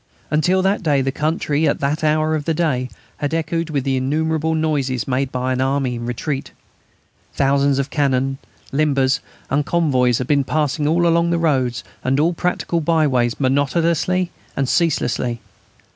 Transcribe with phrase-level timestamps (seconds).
[0.31, 3.97] Until that day the country, at that hour of the day, had echoed with the
[3.97, 6.49] innumerable noises made by an army in retreat.
[7.35, 8.39] Thousands of cannon,
[8.71, 9.19] limbers,
[9.51, 14.31] and convoys had been passing along all the roads and all practicable by ways monotonously
[14.57, 15.39] and ceaselessly.